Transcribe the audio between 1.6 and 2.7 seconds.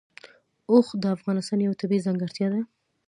یوه طبیعي ځانګړتیا ده.